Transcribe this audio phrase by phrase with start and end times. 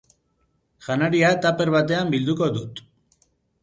[0.87, 2.87] Janaria tuper batean bilduko dut.